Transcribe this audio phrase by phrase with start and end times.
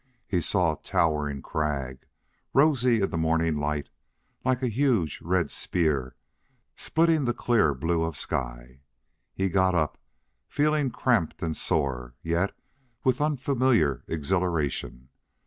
[0.27, 2.07] He saw a towering crag,
[2.55, 3.89] rosy in the morning light,
[4.43, 6.15] like a huge red spear
[6.75, 8.81] splitting the clear blue of sky.
[9.35, 9.99] He got up,
[10.47, 12.51] feeling cramped and sore, yet
[13.03, 15.09] with unfamiliar exhilaration.